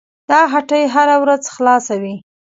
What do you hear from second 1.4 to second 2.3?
خلاصه وي.